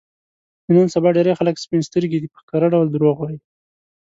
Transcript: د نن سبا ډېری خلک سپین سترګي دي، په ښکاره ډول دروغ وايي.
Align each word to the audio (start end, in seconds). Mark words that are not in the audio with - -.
د 0.65 0.67
نن 0.75 0.87
سبا 0.95 1.09
ډېری 1.15 1.33
خلک 1.39 1.55
سپین 1.63 1.81
سترګي 1.89 2.17
دي، 2.19 2.27
په 2.33 2.37
ښکاره 2.41 2.67
ډول 2.73 2.87
دروغ 2.89 3.15
وايي. 3.19 3.39